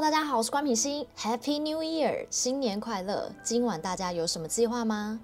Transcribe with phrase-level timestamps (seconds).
[0.00, 3.32] 大家好，我是关品欣，Happy New Year，新年快乐！
[3.42, 5.18] 今晚大家有什么计划吗？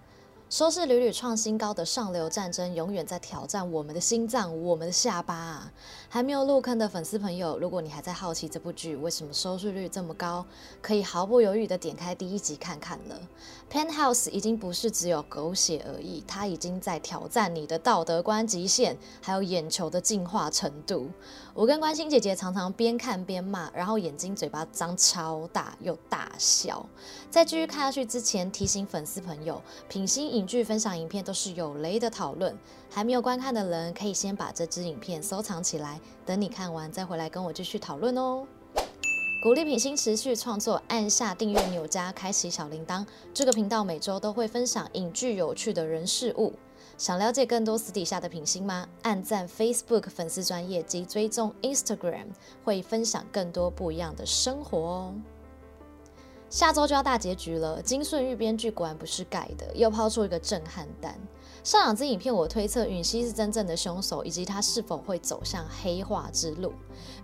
[0.54, 5.73] 收视屡屡创新高的上流战争，永远在挑战我们的心脏，我们的下巴啊！
[6.09, 10.46] 还没有入坑的粉丝朋友，如果你还在好奇这部剧为什么收视率这么高，
[10.80, 13.20] 可以毫不犹豫地点开第一集看看了。
[13.69, 21.09] Penthouse 已经不是只有狗血而已，它已经在挑战你的道德观极限，还有眼球的进化程度。
[21.52, 26.87] 我跟关心姐姐常常边看边骂，然后眼睛嘴巴张超大又大笑。
[27.29, 32.57] 在继续看下去之前，提醒粉丝朋友，品心影剧分享影片都是有雷的讨论，
[32.91, 36.01] 还没有观看的人可以先把这支影片收藏起来。
[36.27, 38.47] 等你看完再回来跟我继续讨论哦。
[39.43, 43.05] 鼓励品心持续创作，按下订阅钮加开启小铃铛。
[43.35, 46.55] 这个频道每周都会分享影剧有趣的人事物。
[46.97, 48.88] 想了解更多私底下的品心吗？
[49.02, 52.29] 按赞 Facebook 粉丝专页及追踪 Instagram，
[52.65, 55.15] 会分享更多不一样的生活哦。
[56.55, 61.19] 下周就要大结局了，金顺玉编剧果然不是盖的，又抛出一个震撼弹。
[61.65, 66.72] 上两支影片，我推测允熙是真正的凶手，以及他是否会走向黑化之路。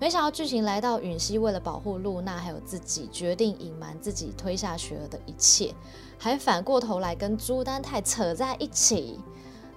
[0.00, 5.72] 没想到剧情来到允熙为了保护露娜还有自己，决定隐瞒自己推下雪儿的一切，
[6.18, 9.20] 还反过头来跟朱丹泰扯在一起。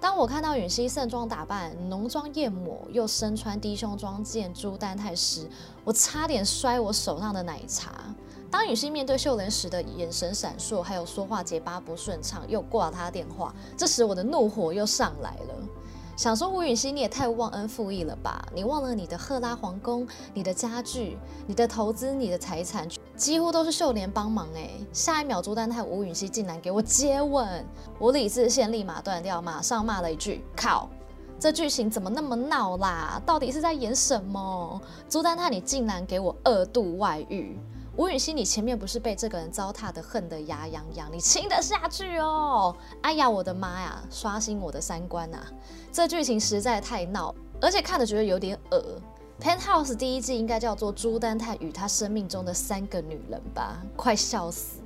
[0.01, 5.47] 当我看到允熙盛装打扮、浓妆艳抹，又身穿低胸装见朱丹泰时，
[5.83, 8.15] 我差点摔我手上的奶茶。
[8.53, 15.55] 当允熙面对秀莲时的眼神闪烁，还有说话结巴不顺畅，又挂他电话，这时我的怒火又上来了，
[16.15, 18.47] 想说吴允熙你也太忘恩负义了吧？
[18.53, 24.69] 你忘了你的赫拉皇宫、你的家具、你的投资、你的财产，几乎都是秀莲帮忙哎！
[24.93, 27.65] 下一秒朱丹泰吴允熙竟然给我接吻，
[27.97, 30.87] 我理智线立马断掉，马上骂了一句：靠！
[31.39, 33.19] 这剧情怎么那么闹啦？
[33.25, 34.79] 到底是在演什么？
[35.09, 37.59] 朱丹泰你竟然给我二度外遇！
[37.95, 42.75] 吴允熙，你前面不是被这个人糟蹋的恨得牙痒痒，你亲得下去哦？
[43.01, 44.01] 哎呀，我的妈呀！
[44.09, 45.37] 刷新我的三观呐！
[45.91, 48.83] 这剧情实在太闹，而且看的觉得有点恶。
[49.39, 53.77] Penthouse 第一季应该叫做朱丹泰与他生命中的三个女人吧？
[53.95, 54.79] 快笑死！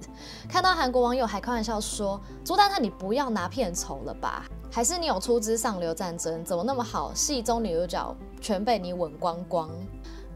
[0.50, 4.44] 看到韩国网友还开玩笑说：“朱丹泰，你不要拿片酬了吧？
[4.70, 6.44] 还是你有出资上流战争？
[6.44, 7.14] 怎么那么好？
[7.14, 9.70] 戏中女主角全被你吻光光。”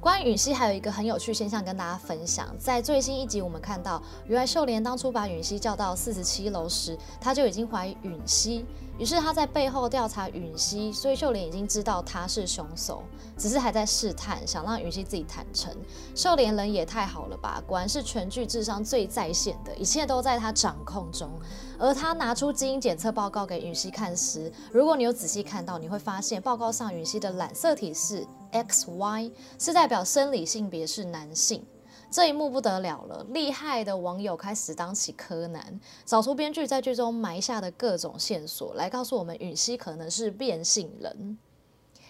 [0.02, 2.48] 关于允熙，还有一个很有趣现象跟大家分享。
[2.58, 8.66] 在最新一集，我们看到，原来秀莲当初把允熙叫到四十七楼时，她就已经怀疑允熙。
[8.98, 13.04] 于是她在背后调查允熙，所以秀莲已经知道他是凶手，
[13.38, 15.72] 只是还在试探，想让允熙自己坦诚。
[16.16, 21.30] 秀莲人也太好了吧，果然是全剧智商最在线的，一切都在她掌控中。
[21.78, 28.26] 而她拿出基因检测报告给允熙看时，如果你有仔细看到，你会发现报告上允熙的染色体是。
[28.52, 31.66] XY 是代表生理性别是男性，
[32.10, 41.38] 这一幕不得了了，厉害的网友开始当起柯南，找出编剧在剧中埋下的各种线索，来告诉我们允熙可能是变性人。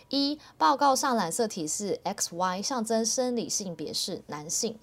[0.10, 4.78] 一、报告上染色体是 XY，象征生理性别是男性。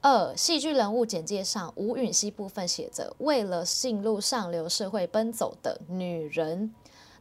[0.00, 6.72] 二、戏剧人物简介上吴允熙部分写着为了进入上流社会奔走的女人。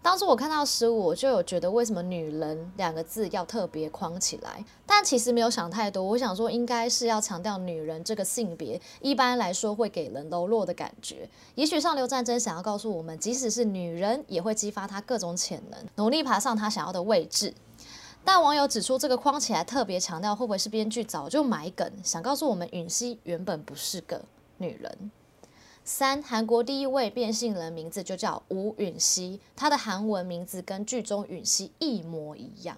[0.01, 6.01] 当初我看到十五，我就有觉得为什么“女人”两个字要特别框起来，但其实没有想太多。
[6.01, 11.27] 我想说，应该是要强调女人这个性别，一般来说会给人柔弱的感觉。
[11.55, 17.53] 也许上流战争想要告诉我们，即使是女人，也会激发她各种潜能，努力爬上她想要的位置。
[18.23, 24.21] 但网友指出，这个框起来特别强调，会不会是编剧早就埋梗，想告诉我们允熙原本不是个
[24.57, 25.11] 女人？
[25.89, 32.77] 三，韩国第一位变性人名字就叫吴允熙，他的韩文名字跟剧中允熙一模一样。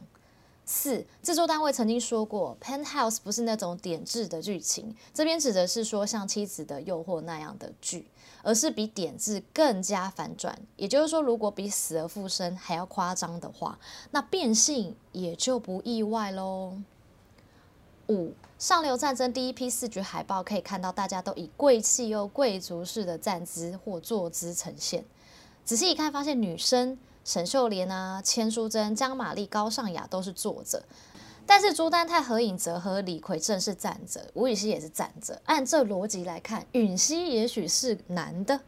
[0.64, 8.06] 四，制作单位曾经说过，Penthouse 不是那种点痣的剧情，这边指的是说像妻子的诱惑那样的剧，
[8.44, 10.56] 而是比点痣更加反转。
[10.75, 13.80] 也就是说，如果比死而复生还要夸张的话，
[14.12, 16.80] 那变性也就不意外喽。
[18.10, 25.06] 五上流战争第一批四局海报可以看到，大家都以贵气又贵族式的站姿或坐姿呈现。
[25.64, 30.84] 仔细一看，发现女生沈秀莲啊、千淑珍、姜玛丽、高尚雅都是坐着，
[31.46, 35.42] 但是朱丹泰、何颖哲和李逵正是站着，吴雨熙也是站着。
[35.46, 38.60] 按这逻辑来看，允熙也许是男的。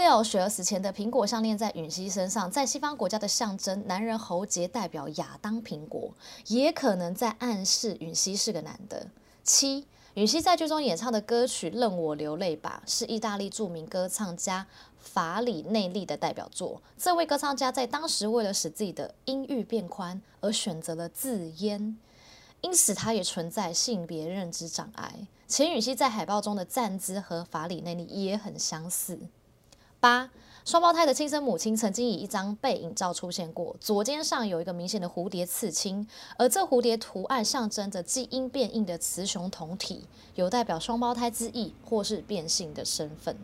[0.00, 6.10] 六，雪儿死前的苹果项链在允熙身上，在西方国家的象征，男人喉结代表亚当苹果，
[6.46, 9.06] 也可能在暗示允熙是个男的。
[9.44, 14.66] 七，允熙在剧中演唱的歌曲《任我流泪吧》是意大利著名歌唱家
[14.98, 16.80] 法里内利的代表作。
[16.96, 21.94] 这位歌唱家在当时为了使自己的音域变宽而选择了自阉。
[22.62, 25.14] 因此他也存在性别认知障碍。
[25.46, 29.18] 钱允熙在海报中的站姿和法里内利也很相似。
[30.00, 30.30] 八。
[30.62, 36.06] 双胞胎的亲生母亲曾经以一张背影照出现过，左肩上有一个明显的蝴蝶刺青，
[36.36, 40.04] 而这蝴蝶图案象征着基因变异的雌雄同体，
[40.34, 43.36] 有代表双胞胎之意或是变性的身份。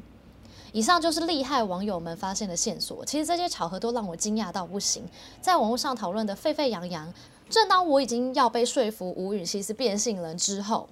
[0.73, 5.03] 以上就是厉害网友们发现的线索，其实这些巧合都让我惊讶到不行，
[5.41, 7.12] 在网络上讨论的沸沸扬扬。
[7.49, 10.88] 正当我已经要被说服吴允熙是变性人之后，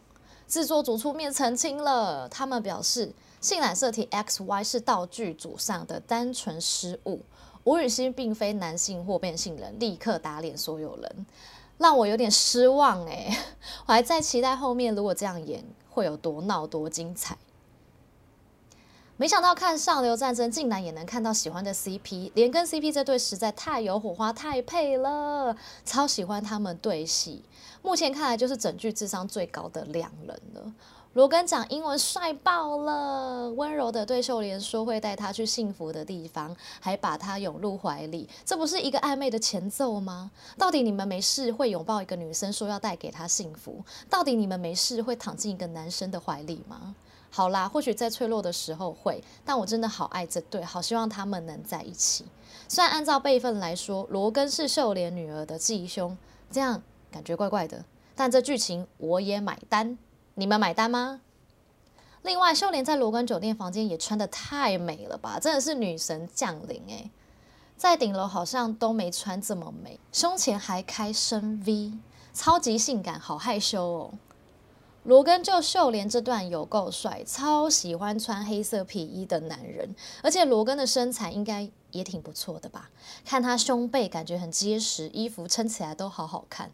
[0.49, 3.13] 制作组出面澄清了，他们表示。
[3.45, 7.21] 性染色体 XY 是道具组上的单纯失误，
[7.65, 11.27] 吴雨欣并非男性或变性人，立刻打脸所有人，
[11.77, 13.37] 让我有点失望哎，
[13.85, 17.37] 我还在期待后面如果这样演会有多闹多精彩。
[19.19, 25.55] 没想到看上流战争竟然也能看到喜欢的 CP，连跟 CP 这对实在太有火花太配了，
[25.85, 27.45] 超喜欢他们对戏，
[27.83, 30.73] 目前看来就是整剧智商最高的两人了。
[31.15, 40.33] 罗根讲英文帅爆了，温柔的对秀莲说会带她去幸福的地方，还把她拥入怀里，这不是一个暧昧的前奏吗？
[40.59, 43.85] 到底你们没事会拥抱一个女生说要带给她幸福？
[44.11, 46.97] 到底你们没事会躺进一个男生的怀里吗？
[47.31, 52.25] 好啦，或许在脆弱的时候会，但我真的好爱这对，好希望他们能在一起。
[52.67, 56.19] 虽然按照辈分来说，罗根是秀莲女儿的继兄，
[56.51, 56.83] 这样
[57.13, 57.85] 感觉怪怪的，
[58.17, 59.97] 但这剧情我也买单。
[60.35, 61.21] 你们买单吗？
[62.23, 67.11] 另外，秀莲在罗根酒店房间也穿得太美了吧，真的是女神降临诶，
[67.77, 71.93] 在顶楼好像都没穿这么美，胸前还开深 V，
[72.33, 74.15] 超级性感，好害羞哦。
[75.05, 82.91] 罗根就秀莲这段有够帅，超喜欢穿黑色皮衣的男人，而且罗根的身材应该也挺不错的吧？
[83.25, 86.71] 看他胸背感觉很结实，衣服撑起来都好好看。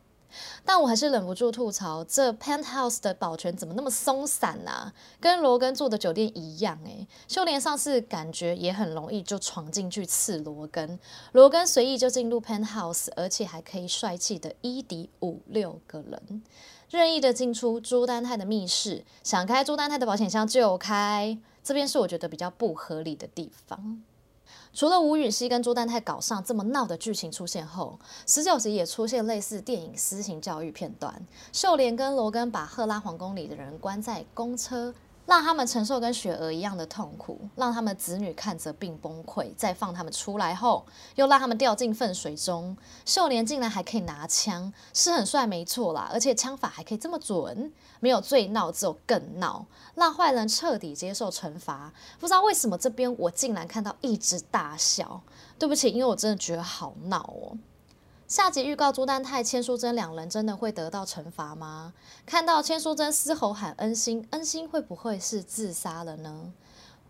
[0.65, 4.93] 但我还是忍不住吐槽，这 penthouse 的保全怎么那么松散啊？
[5.21, 7.06] 跟罗根住的酒店一样诶。
[7.29, 10.99] 秀莲上次感觉也很容易就闯进去刺罗根，
[11.32, 16.43] 罗根随意就进入 penthouse，而且还可以帅气的一抵五六个人，
[16.88, 24.03] 任意的进出朱丹泰的密室，想开朱丹泰的保险箱就开，这边是我觉得比较不合理的地方。
[24.73, 31.26] 除了吴允熙跟朱丹泰搞上这么闹的剧情出现后，十九集也出现类似电影私刑教育片段。
[31.52, 34.94] 秀莲跟罗根把赫拉皇宫里的人关在公车。
[35.31, 40.85] 让他们承受跟雪儿一样的痛苦，让他们子女看着并崩溃，再放他们出来后，
[41.15, 42.77] 又让他们掉进粪水中。
[43.06, 51.93] 秀莲竟然还可以拿枪，是很帅没错啦，而且枪法还可以这么准，没有最闹，只有更闹，让坏人彻底接受惩罚。
[52.19, 55.23] 不知道为什么这边我竟然看到一直大笑，
[55.56, 57.56] 对不起，因为我真的觉得好闹哦。
[58.31, 61.93] 下集预告：朱丹泰、千书珍两人真的会得到惩罚吗？
[62.25, 66.53] 看到千书珍嘶吼喊恩星，恩星会不会是自杀了呢？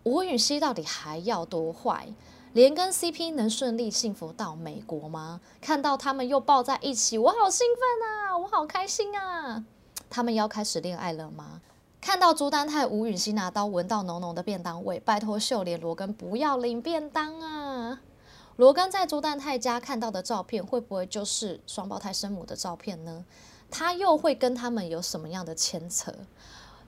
[0.01, 2.11] 吴允熙到底还要多坏？
[2.53, 5.39] 连跟 CP 能顺利幸福到美国吗？
[5.61, 8.35] 看到他们又抱在一起，我好兴奋啊！
[8.39, 9.63] 我好开心啊！
[10.09, 11.61] 他们要开始恋爱了吗？
[12.01, 18.01] 看到朱丹泰、吴允熙拿刀闻到浓浓的便当味，拜托秀莲、罗根不要领便当啊！
[18.57, 23.25] 罗根在朱丹泰家看到的照片，会不会就是双胞胎生母的照片呢？
[23.69, 26.13] 他又会跟他们有什么样的牵扯？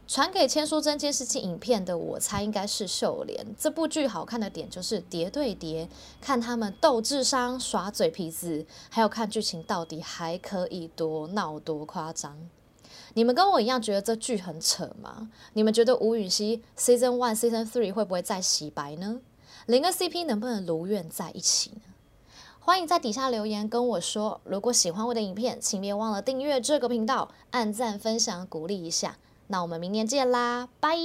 [0.05, 3.55] 传给千书珍监视器影片的，我猜应该是秀莲。
[3.57, 5.87] 这部剧好看的点就是叠对叠，
[6.19, 12.37] 看他们斗智商、耍嘴皮子，还有看剧情到底还可以多闹多夸张。
[13.13, 15.29] 你们跟我一样觉得这剧很扯吗？
[15.53, 19.21] 你们觉得吴允熙 Season One、Season Three 会不会再洗白呢？
[19.65, 21.81] 连个 CP 能不能如愿在一起呢？
[22.59, 24.39] 欢迎在底下留言跟我说。
[24.45, 29.17] 如果喜欢我的影片，请别忘了订阅这个频道，按赞、分享、鼓励一下。
[29.47, 30.97] 那我们明年见啦，拜！